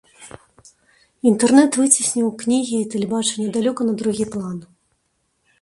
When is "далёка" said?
3.59-3.81